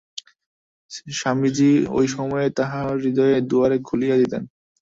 [1.11, 4.43] স্বামীজী ঐ সময়ে তাঁহার হৃদয়ের দুয়ার খুলিয়া দিতেন।